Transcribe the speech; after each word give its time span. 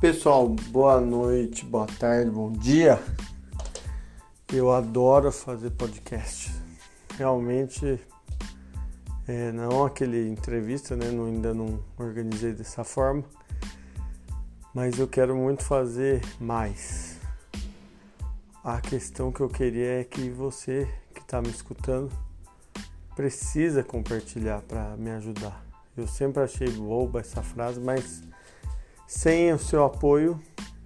Pessoal, 0.00 0.48
boa 0.48 0.98
noite, 0.98 1.62
boa 1.62 1.86
tarde, 1.86 2.30
bom 2.30 2.50
dia. 2.50 2.98
Eu 4.50 4.72
adoro 4.72 5.30
fazer 5.30 5.72
podcast. 5.72 6.50
Realmente, 7.18 8.00
é, 9.28 9.52
não 9.52 9.84
aquele 9.84 10.26
entrevista, 10.26 10.96
né? 10.96 11.10
Não, 11.10 11.26
ainda 11.26 11.52
não 11.52 11.84
organizei 11.98 12.54
dessa 12.54 12.82
forma, 12.82 13.22
mas 14.72 14.98
eu 14.98 15.06
quero 15.06 15.36
muito 15.36 15.62
fazer 15.64 16.22
mais. 16.40 17.18
A 18.64 18.80
questão 18.80 19.30
que 19.30 19.42
eu 19.42 19.50
queria 19.50 20.00
é 20.00 20.04
que 20.04 20.30
você 20.30 20.88
que 21.14 21.20
está 21.20 21.42
me 21.42 21.50
escutando 21.50 22.10
precisa 23.14 23.84
compartilhar 23.84 24.62
para 24.62 24.96
me 24.96 25.10
ajudar. 25.10 25.62
Eu 25.94 26.08
sempre 26.08 26.42
achei 26.42 26.70
boba 26.70 27.20
essa 27.20 27.42
frase, 27.42 27.78
mas 27.78 28.29
sem 29.10 29.52
o 29.52 29.58
seu 29.58 29.84
apoio, 29.84 30.40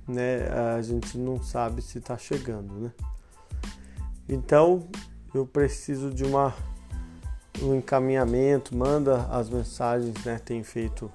né, 0.09 0.49
a 0.75 0.81
gente 0.81 1.19
não 1.19 1.43
sabe 1.43 1.83
se 1.83 1.99
está 1.99 2.17
chegando, 2.17 2.73
né? 2.81 2.91
Então, 4.27 4.89
eu 5.35 5.47
preciso 5.47 6.11
de 6.11 6.25
uma 6.25 6.55
um 7.63 7.75
encaminhamento, 7.75 8.75
manda 8.75 9.27
as 9.27 9.51
mensagens, 9.51 10.25
né? 10.25 10.41
Tem 10.43 10.63
feito 10.65 11.13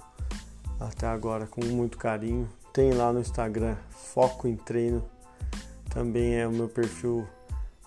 até 0.79 1.07
agora 1.07 1.47
com 1.47 1.65
muito 1.65 1.97
carinho. 1.97 2.47
Tem 2.71 2.91
lá 2.91 3.11
no 3.11 3.19
Instagram 3.19 3.75
Foco 3.89 4.47
em 4.47 4.55
Treino. 4.55 5.03
Também 5.89 6.35
é 6.35 6.47
o 6.47 6.51
meu 6.51 6.69
perfil 6.69 7.27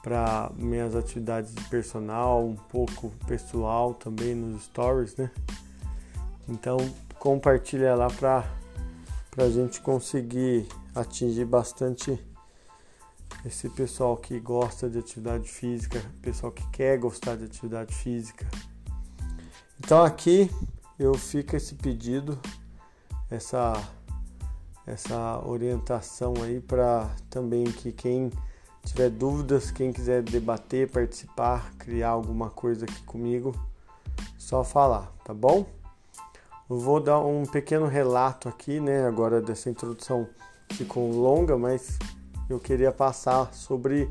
para 0.02 0.50
minhas 0.56 0.96
atividades 0.96 1.54
de 1.54 1.62
personal, 1.68 2.44
um 2.44 2.56
pouco 2.56 3.10
pessoal 3.28 3.94
também 3.94 4.34
nos 4.34 4.64
stories, 4.64 5.14
né? 5.14 5.30
Então 6.48 6.76
compartilha 7.20 7.94
lá 7.94 8.08
para 8.08 8.61
para 9.32 9.44
a 9.44 9.50
gente 9.50 9.80
conseguir 9.80 10.68
atingir 10.94 11.46
bastante 11.46 12.22
esse 13.46 13.66
pessoal 13.70 14.14
que 14.14 14.38
gosta 14.38 14.90
de 14.90 14.98
atividade 14.98 15.48
física, 15.48 16.04
pessoal 16.20 16.52
que 16.52 16.68
quer 16.68 16.98
gostar 16.98 17.36
de 17.36 17.44
atividade 17.44 17.94
física. 17.94 18.46
Então 19.80 20.04
aqui 20.04 20.50
eu 20.98 21.14
fico 21.14 21.56
esse 21.56 21.74
pedido, 21.74 22.38
essa 23.30 23.72
essa 24.86 25.40
orientação 25.46 26.34
aí 26.42 26.60
para 26.60 27.08
também 27.30 27.64
que 27.64 27.90
quem 27.90 28.30
tiver 28.84 29.08
dúvidas, 29.08 29.70
quem 29.70 29.92
quiser 29.92 30.22
debater, 30.22 30.90
participar, 30.90 31.72
criar 31.78 32.10
alguma 32.10 32.50
coisa 32.50 32.84
aqui 32.84 33.02
comigo, 33.04 33.54
só 34.36 34.62
falar, 34.62 35.10
tá 35.24 35.32
bom? 35.32 35.64
Vou 36.74 37.00
dar 37.00 37.20
um 37.20 37.44
pequeno 37.44 37.86
relato 37.86 38.48
aqui, 38.48 38.80
né? 38.80 39.06
Agora 39.06 39.42
dessa 39.42 39.68
introdução 39.68 40.26
ficou 40.70 41.12
longa, 41.12 41.58
mas 41.58 41.98
eu 42.48 42.58
queria 42.58 42.90
passar 42.90 43.52
sobre 43.52 44.10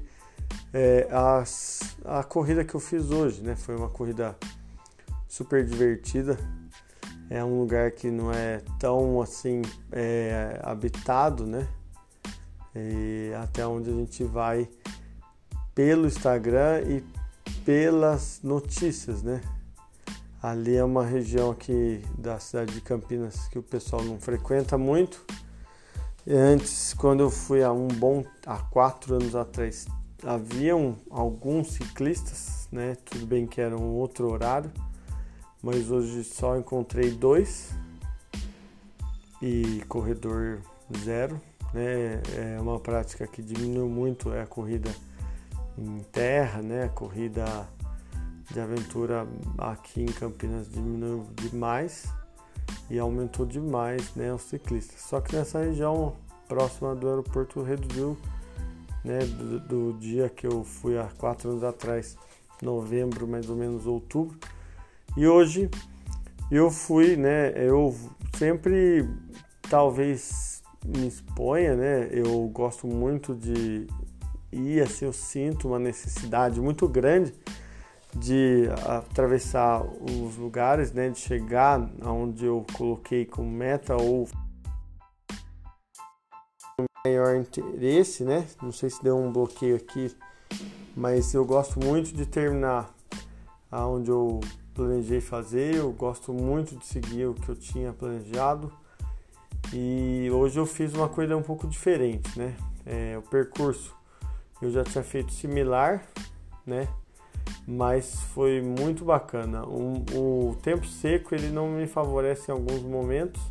é, 0.72 1.08
as, 1.10 1.80
a 2.06 2.24
corrida 2.24 2.64
que 2.64 2.76
eu 2.76 2.80
fiz 2.80 3.10
hoje, 3.10 3.42
né? 3.42 3.56
Foi 3.56 3.76
uma 3.76 3.90
corrida 3.90 4.38
super 5.28 5.66
divertida. 5.66 6.38
É 7.32 7.44
um 7.44 7.60
lugar 7.60 7.90
que 7.92 8.12
não 8.12 8.32
é 8.32 8.62
tão 8.78 9.20
assim 9.20 9.64
é, 9.92 10.60
habitado, 10.62 11.48
né? 11.48 11.68
E 12.76 13.32
até 13.42 13.66
onde 13.66 13.90
a 13.90 13.94
gente 13.94 14.24
vai 14.24 14.70
pelo 15.74 16.06
Instagram 16.06 16.84
e 16.84 17.04
pelas 17.66 18.40
notícias, 18.44 19.24
né? 19.24 19.42
Ali 20.42 20.76
é 20.76 20.84
uma 20.84 21.06
região 21.06 21.52
aqui 21.52 22.04
da 22.18 22.40
cidade 22.40 22.74
de 22.74 22.82
Campinas 22.82 23.48
que 23.50 23.60
o 23.60 23.64
pessoal 23.64 24.04
não 24.04 24.20
frequenta 24.20 24.76
muito. 24.76 25.24
Antes, 26.28 26.96
quando 26.96 27.20
eu 27.20 27.30
fui 27.30 27.64
há 27.64 27.72
um 27.72 27.88
bom 27.88 28.24
há 28.48 28.58
quatro 28.58 29.14
anos 29.14 29.36
atrás, 29.36 29.86
haviam 30.26 30.96
alguns 31.12 31.74
ciclistas, 31.74 32.68
né? 32.72 32.98
Tudo 33.06 33.28
bem 33.28 33.46
que 33.46 33.62
era 33.62 33.78
um 33.78 33.94
outro 33.94 34.32
horário, 34.32 34.72
mas 35.62 35.92
hoje 35.92 36.24
só 36.24 36.58
encontrei 36.58 37.12
dois 37.12 37.70
e 39.44 39.84
corredor 39.88 40.60
zero, 41.04 41.40
né? 41.72 42.20
É 42.36 42.60
uma 42.60 42.80
prática 42.80 43.28
que 43.28 43.44
diminuiu 43.44 43.88
muito 43.88 44.34
é 44.34 44.42
a 44.42 44.48
corrida 44.48 44.90
em 45.78 46.00
terra, 46.12 46.64
né? 46.64 46.86
A 46.86 46.90
corrida 46.90 47.68
de 48.54 48.60
aventura 48.60 49.28
aqui 49.58 50.02
em 50.02 50.06
Campinas 50.06 50.70
diminuiu 50.70 51.26
demais 51.36 52.06
e 52.90 53.00
aumentou 53.00 53.46
demais 53.46 54.14
né, 54.16 54.34
os 54.34 54.42
ciclistas. 54.44 55.02
Só 55.02 55.22
que 55.22 55.36
nessa 55.36 55.60
região 55.60 56.16
próxima 56.48 56.94
do 56.94 57.08
aeroporto 57.08 57.62
reduziu 57.62 58.18
né, 59.04 59.20
do, 59.20 59.60
do 59.60 60.00
dia 60.00 60.30
que 60.30 60.46
eu 60.46 60.64
fui 60.64 60.98
há 60.98 61.08
quatro 61.18 61.50
anos 61.50 61.64
atrás, 61.64 62.18
novembro, 62.62 63.28
mais 63.28 63.50
ou 63.50 63.56
menos 63.56 63.88
outubro. 63.88 64.38
E 65.16 65.26
hoje 65.28 65.70
eu 66.52 66.70
fui, 66.70 67.16
né? 67.16 67.54
Eu 67.56 67.96
sempre 68.38 69.10
talvez 69.70 70.62
me 70.86 71.08
exponha, 71.08 71.76
né? 71.76 72.10
Eu 72.12 72.48
gosto 72.50 72.86
muito 72.86 73.34
de 73.34 73.88
ir, 74.52 74.82
assim, 74.82 75.06
eu 75.06 75.14
sinto 75.14 75.70
uma 75.70 75.80
necessidade 75.80 76.60
muito 76.60 76.88
grande 76.88 77.34
de 78.16 78.68
atravessar 78.86 79.84
os 79.84 80.36
lugares, 80.38 80.92
né, 80.92 81.10
de 81.10 81.20
chegar 81.20 81.90
aonde 82.02 82.46
eu 82.46 82.66
coloquei 82.74 83.26
como 83.26 83.50
meta 83.50 83.96
ou 83.96 84.28
maior 87.06 87.36
interesse, 87.36 88.24
né? 88.24 88.48
Não 88.62 88.72
sei 88.72 88.90
se 88.90 89.02
deu 89.04 89.18
um 89.18 89.32
bloqueio 89.32 89.76
aqui, 89.76 90.16
mas 90.96 91.34
eu 91.34 91.44
gosto 91.44 91.80
muito 91.80 92.14
de 92.14 92.26
terminar 92.26 92.94
aonde 93.72 94.12
eu 94.12 94.40
planejei 94.74 95.22
fazer, 95.22 95.76
eu 95.76 95.92
gosto 95.92 96.34
muito 96.34 96.76
de 96.76 96.86
seguir 96.86 97.26
o 97.26 97.34
que 97.34 97.50
eu 97.50 97.56
tinha 97.56 97.92
planejado. 97.92 98.72
E 99.74 100.30
hoje 100.32 100.60
eu 100.60 100.66
fiz 100.66 100.94
uma 100.94 101.08
coisa 101.08 101.36
um 101.36 101.42
pouco 101.42 101.68
diferente, 101.68 102.38
né? 102.38 102.56
É, 102.86 103.18
o 103.18 103.22
percurso 103.22 103.96
eu 104.62 104.70
já 104.70 104.84
tinha 104.84 105.04
feito 105.04 105.32
similar, 105.32 106.04
né? 106.66 106.88
Mas 107.68 108.22
foi 108.34 108.62
muito 108.62 109.06
bacana. 109.06 109.64
O, 109.66 110.04
o, 110.50 110.56
tempo 110.62 110.86
seco 110.86 111.36
ele 111.36 111.50
não 111.50 111.70
me 111.70 111.88
favorece 111.88 112.52
em 112.52 112.54
alguns 112.54 112.82
momentos, 112.82 113.42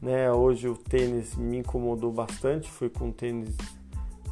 né? 0.00 0.30
Hoje 0.32 0.68
o 0.68 0.76
tênis 0.76 1.36
me 1.36 1.58
incomodou 1.58 2.12
bastante, 2.12 2.70
fui 2.70 2.88
com 2.88 3.10
tênis 3.10 3.56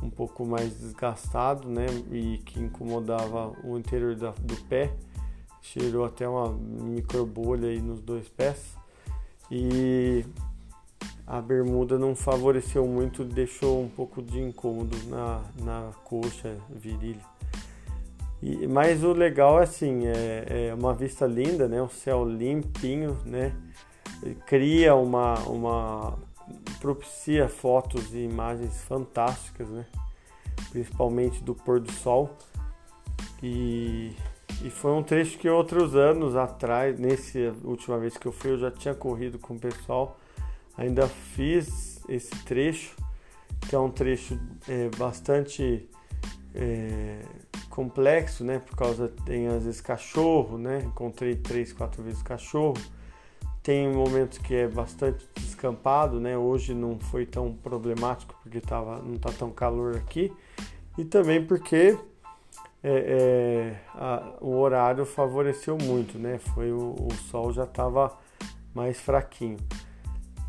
um 0.02 0.10
pouco 0.10 0.44
mais 0.44 0.78
desgastado, 0.78 1.68
né? 1.68 1.86
E 2.10 2.38
que 2.38 2.60
incomodava 2.60 3.52
o 3.64 3.78
interior 3.78 4.14
da, 4.14 4.30
do 4.30 4.56
pé, 4.64 4.92
cheirou 5.60 6.04
até 6.04 6.28
uma 6.28 6.50
micro 6.52 7.24
bolha 7.26 7.68
aí 7.68 7.80
nos 7.80 8.00
dois 8.00 8.28
pés 8.28 8.76
e 9.50 10.24
a 11.26 11.40
bermuda 11.40 11.98
não 11.98 12.14
favoreceu 12.14 12.86
muito, 12.86 13.24
deixou 13.24 13.82
um 13.82 13.88
pouco 13.88 14.22
de 14.22 14.40
incômodo 14.40 14.96
na, 15.08 15.42
na 15.62 15.92
coxa, 16.04 16.56
virilha. 16.70 17.37
E, 18.42 18.66
mas 18.66 19.02
o 19.02 19.12
legal 19.12 19.60
é 19.60 19.64
assim, 19.64 20.06
é, 20.06 20.68
é 20.68 20.74
uma 20.74 20.94
vista 20.94 21.26
linda, 21.26 21.66
né? 21.66 21.82
Um 21.82 21.88
céu 21.88 22.24
limpinho, 22.24 23.18
né? 23.24 23.52
Cria 24.46 24.94
uma, 24.94 25.34
uma 25.40 26.18
propicia 26.80 27.48
fotos 27.48 28.14
e 28.14 28.18
imagens 28.18 28.82
fantásticas, 28.82 29.68
né? 29.68 29.86
Principalmente 30.70 31.42
do 31.42 31.54
pôr 31.54 31.80
do 31.80 31.90
sol. 31.92 32.36
E, 33.42 34.12
e 34.62 34.70
foi 34.70 34.92
um 34.92 35.02
trecho 35.02 35.38
que 35.38 35.48
outros 35.48 35.94
anos 35.94 36.36
atrás, 36.36 36.98
nessa 36.98 37.54
última 37.64 37.98
vez 37.98 38.16
que 38.16 38.26
eu 38.26 38.32
fui, 38.32 38.52
eu 38.52 38.58
já 38.58 38.70
tinha 38.70 38.94
corrido 38.94 39.38
com 39.38 39.54
o 39.54 39.58
pessoal. 39.58 40.18
Ainda 40.76 41.08
fiz 41.08 42.00
esse 42.08 42.30
trecho, 42.44 42.96
que 43.68 43.74
é 43.74 43.78
um 43.78 43.90
trecho 43.90 44.38
é, 44.68 44.88
bastante 44.96 45.88
é, 46.54 47.20
complexo, 47.78 48.42
né? 48.42 48.58
Por 48.58 48.74
causa 48.74 49.06
tem 49.24 49.46
às 49.46 49.62
vezes 49.62 49.80
cachorro, 49.80 50.58
né? 50.58 50.82
Encontrei 50.84 51.36
três, 51.36 51.72
quatro 51.72 52.02
vezes 52.02 52.20
cachorro. 52.20 52.76
Tem 53.62 53.88
momentos 53.88 54.38
que 54.38 54.52
é 54.52 54.66
bastante 54.66 55.24
descampado, 55.36 56.18
né? 56.18 56.36
Hoje 56.36 56.74
não 56.74 56.98
foi 56.98 57.24
tão 57.24 57.52
problemático 57.52 58.34
porque 58.42 58.60
tava, 58.60 59.00
não 59.00 59.16
tá 59.16 59.30
tão 59.30 59.52
calor 59.52 59.94
aqui 59.94 60.32
e 60.98 61.04
também 61.04 61.46
porque 61.46 61.96
é, 62.82 62.90
é, 62.90 63.80
a, 63.94 64.34
o 64.40 64.56
horário 64.56 65.06
favoreceu 65.06 65.78
muito, 65.78 66.18
né? 66.18 66.36
Foi 66.36 66.72
o, 66.72 66.96
o 66.98 67.14
sol 67.30 67.52
já 67.52 67.62
estava 67.62 68.18
mais 68.74 68.98
fraquinho. 68.98 69.58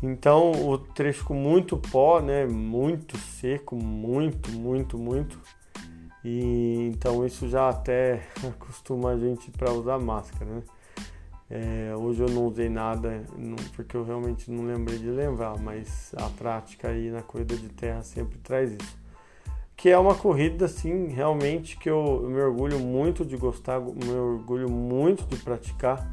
Então 0.02 0.50
o 0.50 0.76
trecho 0.76 1.24
com 1.26 1.34
muito 1.34 1.76
pó, 1.76 2.20
né? 2.20 2.44
Muito 2.44 3.16
seco, 3.16 3.76
muito, 3.76 4.50
muito, 4.50 4.98
muito 4.98 5.38
e 6.24 6.90
então 6.94 7.24
isso 7.24 7.48
já 7.48 7.68
até 7.68 8.22
acostuma 8.48 9.10
a 9.10 9.18
gente 9.18 9.50
para 9.50 9.72
usar 9.72 9.98
máscara, 9.98 10.46
né? 10.46 10.62
É, 11.52 11.92
hoje 11.96 12.22
eu 12.22 12.28
não 12.28 12.46
usei 12.46 12.68
nada 12.68 13.24
porque 13.74 13.96
eu 13.96 14.04
realmente 14.04 14.48
não 14.52 14.64
lembrei 14.64 14.98
de 14.98 15.10
lembrar, 15.10 15.58
mas 15.58 16.14
a 16.16 16.28
prática 16.28 16.88
aí 16.88 17.10
na 17.10 17.22
corrida 17.22 17.56
de 17.56 17.68
terra 17.68 18.04
sempre 18.04 18.38
traz 18.38 18.70
isso. 18.70 19.00
Que 19.76 19.88
é 19.88 19.98
uma 19.98 20.14
corrida 20.14 20.66
assim, 20.66 21.08
realmente 21.08 21.76
que 21.76 21.90
eu, 21.90 22.20
eu 22.22 22.30
me 22.30 22.40
orgulho 22.40 22.78
muito 22.78 23.24
de 23.24 23.36
gostar, 23.36 23.80
me 23.80 24.12
orgulho 24.12 24.70
muito 24.70 25.26
de 25.26 25.38
praticar, 25.38 26.08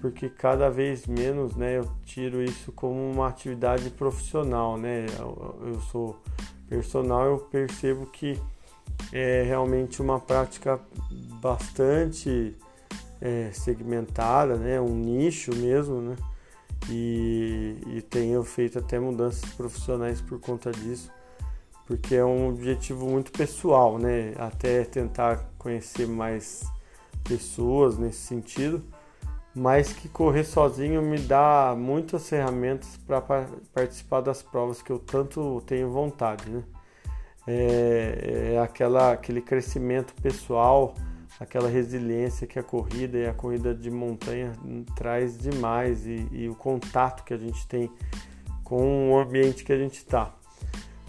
porque 0.00 0.28
cada 0.28 0.68
vez 0.70 1.06
menos, 1.06 1.54
né, 1.54 1.78
eu 1.78 1.88
tiro 2.04 2.42
isso 2.42 2.72
como 2.72 2.98
uma 3.12 3.28
atividade 3.28 3.90
profissional, 3.90 4.76
né? 4.76 5.06
Eu, 5.18 5.60
eu 5.66 5.80
sou 5.82 6.20
personal, 6.68 7.26
eu 7.26 7.38
percebo 7.38 8.06
que 8.06 8.40
é 9.14 9.44
realmente 9.44 10.02
uma 10.02 10.18
prática 10.18 10.80
bastante 11.40 12.56
é, 13.20 13.50
segmentada, 13.52 14.56
né? 14.56 14.80
Um 14.80 14.96
nicho 14.96 15.54
mesmo, 15.54 16.00
né? 16.00 16.16
E, 16.90 17.76
e 17.86 18.02
tenho 18.02 18.42
feito 18.42 18.80
até 18.80 18.98
mudanças 18.98 19.48
profissionais 19.54 20.20
por 20.20 20.40
conta 20.40 20.72
disso, 20.72 21.12
porque 21.86 22.16
é 22.16 22.24
um 22.24 22.48
objetivo 22.48 23.06
muito 23.06 23.30
pessoal, 23.30 23.98
né? 23.98 24.34
Até 24.36 24.82
tentar 24.82 25.48
conhecer 25.58 26.08
mais 26.08 26.64
pessoas 27.22 27.96
nesse 27.96 28.18
sentido, 28.18 28.82
mas 29.54 29.92
que 29.92 30.08
correr 30.08 30.42
sozinho 30.42 31.00
me 31.00 31.18
dá 31.18 31.72
muitas 31.78 32.28
ferramentas 32.28 32.98
para 33.06 33.46
participar 33.72 34.22
das 34.22 34.42
provas 34.42 34.82
que 34.82 34.90
eu 34.90 34.98
tanto 34.98 35.62
tenho 35.64 35.88
vontade, 35.92 36.50
né? 36.50 36.64
É, 37.46 38.52
é 38.54 38.58
aquela, 38.58 39.12
aquele 39.12 39.40
crescimento 39.40 40.14
pessoal 40.22 40.94
aquela 41.38 41.68
resiliência 41.68 42.46
que 42.46 42.58
a 42.58 42.62
corrida 42.62 43.18
e 43.18 43.26
a 43.26 43.34
corrida 43.34 43.74
de 43.74 43.90
montanha 43.90 44.52
traz 44.94 45.36
demais 45.36 46.06
e, 46.06 46.28
e 46.30 46.48
o 46.48 46.54
contato 46.54 47.24
que 47.24 47.34
a 47.34 47.36
gente 47.36 47.66
tem 47.66 47.90
com 48.62 49.10
o 49.10 49.18
ambiente 49.18 49.64
que 49.64 49.72
a 49.72 49.78
gente 49.78 49.98
está. 49.98 50.34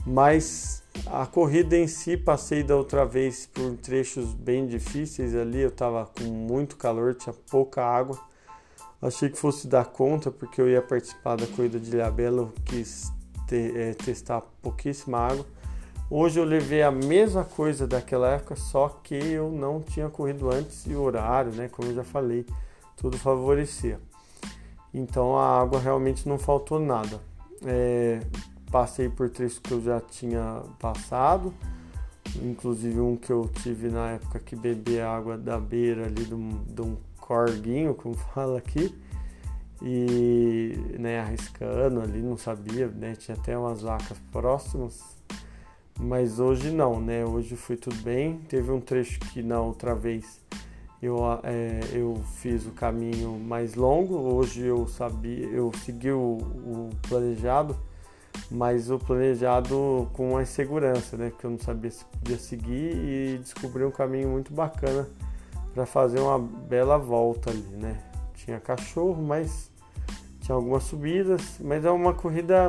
Mas 0.06 0.84
a 1.08 1.26
corrida 1.26 1.76
em 1.76 1.88
si, 1.88 2.16
passei 2.16 2.64
da 2.64 2.76
outra 2.76 3.06
vez 3.06 3.46
por 3.48 3.76
trechos 3.78 4.34
bem 4.34 4.68
difíceis 4.68 5.36
ali, 5.36 5.62
eu 5.62 5.70
estava 5.70 6.06
com 6.06 6.26
muito 6.26 6.76
calor, 6.76 7.16
tinha 7.16 7.34
pouca 7.50 7.84
água. 7.84 8.20
Achei 9.02 9.30
que 9.30 9.38
fosse 9.38 9.68
dar 9.68 9.86
conta, 9.86 10.32
porque 10.32 10.62
eu 10.62 10.70
ia 10.70 10.82
participar 10.82 11.36
da 11.36 11.48
corrida 11.48 11.80
de 11.80 11.92
Ilhabela, 11.92 12.52
quis 12.66 13.12
é, 13.52 13.94
testar 13.94 14.42
pouquíssima 14.62 15.18
água. 15.18 15.46
Hoje 16.08 16.40
eu 16.40 16.46
levei 16.46 16.84
a 16.84 16.92
mesma 16.92 17.44
coisa 17.44 17.88
daquela 17.88 18.30
época, 18.30 18.56
só 18.56 18.90
que 18.90 19.16
eu 19.16 19.52
não 19.52 19.82
tinha 19.82 20.08
corrido 20.08 20.52
antes 20.52 20.86
e 20.86 20.94
o 20.94 21.02
horário, 21.02 21.52
né? 21.52 21.68
Como 21.68 21.90
eu 21.90 21.96
já 21.96 22.04
falei, 22.04 22.46
tudo 22.96 23.18
favorecia. 23.18 24.00
Então 24.94 25.36
a 25.36 25.60
água 25.60 25.80
realmente 25.80 26.30
não 26.30 26.38
faltou 26.38 26.80
nada. 26.80 27.20
É, 27.66 28.22
passei 28.70 29.10
por 29.10 29.32
trechos 29.32 29.58
que 29.58 29.72
eu 29.72 29.82
já 29.82 30.00
tinha 30.00 30.62
passado, 30.80 31.52
inclusive 32.40 33.00
um 33.00 33.16
que 33.18 33.32
eu 33.32 33.50
tive 33.64 33.90
na 33.90 34.12
época 34.12 34.38
que 34.38 34.56
bebi 34.56 35.02
água 35.02 35.36
da 35.36 35.60
beira 35.60 36.06
ali 36.06 36.24
de 36.24 36.36
um, 36.36 36.64
de 36.68 36.82
um 36.84 36.98
corguinho, 37.20 37.96
como 37.96 38.14
fala 38.36 38.60
aqui, 38.60 38.94
e 39.82 40.78
né, 41.00 41.20
arriscando 41.20 42.00
ali, 42.00 42.22
não 42.22 42.38
sabia, 42.38 42.88
né? 42.90 43.16
Tinha 43.16 43.36
até 43.36 43.58
umas 43.58 43.82
vacas 43.82 44.20
próximas 44.32 45.16
mas 46.00 46.40
hoje 46.40 46.72
não, 46.72 47.00
né? 47.00 47.26
Hoje 47.26 47.56
foi 47.56 47.78
tudo 47.78 47.96
bem. 47.98 48.40
Teve 48.50 48.72
um 48.72 48.82
trecho 48.82 49.20
que 49.20 49.42
na 49.42 49.62
outra 49.62 49.96
vez 49.96 50.42
eu, 51.02 51.18
é, 51.44 51.80
eu 51.94 52.22
fiz 52.38 52.66
o 52.66 52.72
caminho 52.72 53.40
mais 53.40 53.76
longo. 53.76 54.16
Hoje 54.16 54.62
eu 54.62 54.88
sabia, 54.88 55.46
eu 55.46 55.72
segui 55.84 56.12
o, 56.12 56.38
o 56.38 56.90
planejado, 57.08 57.78
mas 58.52 58.90
o 58.90 59.00
planejado 59.00 60.10
com 60.14 60.34
mais 60.34 60.50
segurança, 60.50 61.16
né? 61.16 61.32
Que 61.38 61.46
eu 61.46 61.52
não 61.52 61.60
sabia 61.60 61.92
se 61.92 62.04
podia 62.06 62.38
seguir 62.38 62.96
e 62.96 63.38
descobri 63.38 63.84
um 63.84 63.92
caminho 63.92 64.30
muito 64.30 64.54
bacana 64.54 65.08
para 65.74 65.86
fazer 65.86 66.20
uma 66.20 66.40
bela 66.40 66.98
volta 66.98 67.50
ali, 67.50 67.78
né? 67.78 68.02
Tinha 68.34 68.60
cachorro, 68.60 69.22
mas 69.22 69.72
tinha 70.40 70.56
algumas 70.56 70.84
subidas, 70.84 71.58
mas 71.60 71.84
é 71.84 71.92
uma 71.92 72.14
corrida 72.14 72.68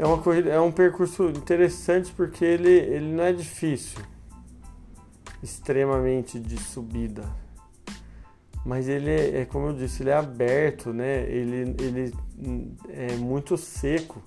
é 0.00 0.06
uma 0.06 0.16
corrida, 0.16 0.48
é 0.48 0.58
um 0.58 0.72
percurso 0.72 1.28
interessante 1.28 2.10
porque 2.12 2.42
ele, 2.42 2.70
ele 2.70 3.12
não 3.12 3.22
é 3.22 3.34
difícil, 3.34 4.00
extremamente 5.42 6.40
de 6.40 6.58
subida, 6.58 7.22
mas 8.64 8.88
ele 8.88 9.10
é, 9.10 9.42
é 9.42 9.44
como 9.44 9.66
eu 9.66 9.72
disse, 9.74 10.02
ele 10.02 10.08
é 10.08 10.14
aberto, 10.14 10.90
né? 10.90 11.24
Ele, 11.28 11.76
ele 11.78 12.14
é 12.88 13.14
muito 13.16 13.58
seco. 13.58 14.22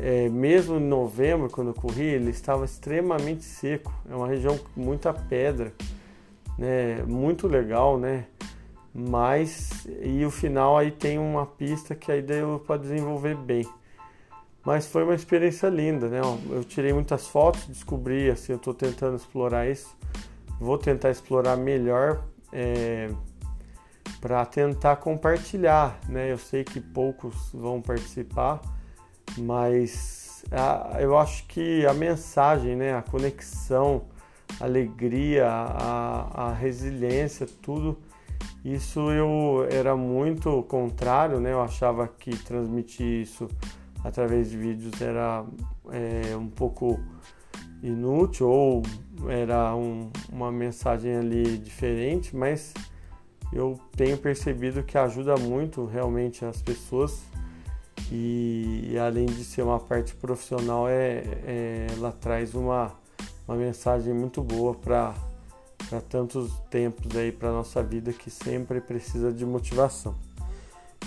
É, 0.00 0.28
mesmo 0.30 0.76
em 0.76 0.86
novembro, 0.86 1.50
quando 1.50 1.68
eu 1.68 1.74
corri, 1.74 2.04
ele 2.04 2.30
estava 2.30 2.64
extremamente 2.64 3.44
seco. 3.44 3.92
É 4.10 4.14
uma 4.14 4.26
região 4.26 4.56
com 4.56 4.80
muita 4.80 5.12
pedra, 5.12 5.72
né? 6.58 7.02
Muito 7.06 7.46
legal, 7.46 7.98
né? 7.98 8.24
Mas 8.94 9.86
e 10.02 10.24
o 10.24 10.30
final 10.30 10.78
aí 10.78 10.90
tem 10.90 11.18
uma 11.18 11.44
pista 11.44 11.94
que 11.94 12.10
aí 12.10 12.22
deu 12.22 12.62
para 12.66 12.80
desenvolver 12.80 13.34
bem. 13.34 13.66
Mas 14.64 14.86
foi 14.86 15.04
uma 15.04 15.14
experiência 15.14 15.68
linda, 15.68 16.08
né? 16.08 16.20
Eu 16.50 16.64
tirei 16.64 16.92
muitas 16.92 17.26
fotos, 17.26 17.66
descobri, 17.66 18.30
assim, 18.30 18.52
eu 18.52 18.58
estou 18.58 18.74
tentando 18.74 19.16
explorar 19.16 19.68
isso. 19.68 19.96
Vou 20.60 20.76
tentar 20.76 21.10
explorar 21.10 21.56
melhor 21.56 22.24
é, 22.52 23.08
para 24.20 24.44
tentar 24.44 24.96
compartilhar, 24.96 25.98
né? 26.08 26.30
Eu 26.30 26.38
sei 26.38 26.64
que 26.64 26.80
poucos 26.80 27.50
vão 27.54 27.80
participar, 27.80 28.60
mas 29.38 30.44
a, 30.50 31.00
eu 31.00 31.16
acho 31.16 31.46
que 31.46 31.86
a 31.86 31.94
mensagem, 31.94 32.76
né? 32.76 32.94
A 32.94 33.02
conexão, 33.02 34.06
a 34.60 34.64
alegria, 34.64 35.48
a, 35.48 36.48
a 36.48 36.52
resiliência, 36.52 37.46
tudo 37.62 37.98
isso 38.64 39.10
eu 39.10 39.66
era 39.70 39.96
muito 39.96 40.62
contrário, 40.64 41.40
né? 41.40 41.52
Eu 41.52 41.62
achava 41.62 42.08
que 42.08 42.36
transmitir 42.36 43.22
isso 43.22 43.48
através 44.08 44.50
de 44.50 44.56
vídeos 44.56 45.00
era 45.00 45.44
é, 45.90 46.34
um 46.34 46.48
pouco 46.48 46.98
inútil 47.82 48.48
ou 48.48 48.82
era 49.28 49.74
um, 49.76 50.10
uma 50.32 50.50
mensagem 50.50 51.14
ali 51.14 51.58
diferente, 51.58 52.34
mas 52.34 52.72
eu 53.52 53.78
tenho 53.96 54.16
percebido 54.16 54.82
que 54.82 54.96
ajuda 54.96 55.36
muito 55.36 55.84
realmente 55.84 56.44
as 56.44 56.60
pessoas 56.62 57.22
e, 58.10 58.88
e 58.90 58.98
além 58.98 59.26
de 59.26 59.44
ser 59.44 59.62
uma 59.62 59.78
parte 59.78 60.14
profissional, 60.14 60.88
é, 60.88 61.22
é 61.44 61.86
ela 61.96 62.10
traz 62.10 62.54
uma, 62.54 62.92
uma 63.46 63.56
mensagem 63.56 64.14
muito 64.14 64.42
boa 64.42 64.74
para 64.74 65.14
para 65.88 66.02
tantos 66.02 66.52
tempos 66.68 67.16
aí 67.16 67.32
para 67.32 67.50
nossa 67.50 67.82
vida 67.82 68.12
que 68.12 68.30
sempre 68.30 68.78
precisa 68.78 69.32
de 69.32 69.46
motivação. 69.46 70.14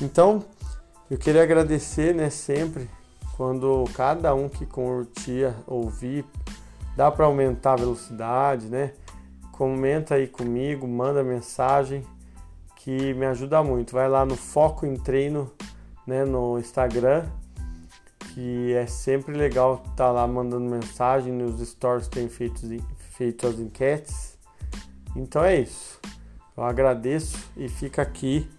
Então, 0.01 0.43
eu 1.11 1.17
queria 1.17 1.43
agradecer, 1.43 2.15
né, 2.15 2.29
sempre 2.29 2.89
quando 3.35 3.83
cada 3.93 4.33
um 4.33 4.47
que 4.47 4.65
curtia 4.65 5.53
ouvir, 5.67 6.23
dá 6.95 7.11
para 7.11 7.25
aumentar 7.25 7.73
a 7.73 7.75
velocidade, 7.75 8.67
né? 8.67 8.93
Comenta 9.51 10.15
aí 10.15 10.25
comigo, 10.25 10.87
manda 10.87 11.21
mensagem 11.21 12.05
que 12.77 13.13
me 13.13 13.25
ajuda 13.25 13.61
muito. 13.61 13.91
Vai 13.91 14.07
lá 14.07 14.25
no 14.25 14.37
Foco 14.37 14.85
em 14.85 14.95
Treino, 14.95 15.51
né, 16.07 16.23
no 16.23 16.57
Instagram, 16.57 17.25
que 18.33 18.71
é 18.71 18.85
sempre 18.85 19.35
legal 19.35 19.83
estar 19.83 19.95
tá 19.95 20.11
lá 20.11 20.25
mandando 20.25 20.69
mensagem, 20.69 21.33
nos 21.33 21.59
stories 21.67 22.07
tem 22.07 22.29
feito, 22.29 22.61
feito 23.17 23.47
as 23.47 23.59
enquetes. 23.59 24.37
Então 25.13 25.43
é 25.43 25.59
isso. 25.59 25.99
Eu 26.55 26.63
agradeço 26.63 27.37
e 27.57 27.67
fica 27.67 28.01
aqui 28.01 28.49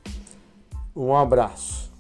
um 0.95 1.17
abraço. 1.17 1.92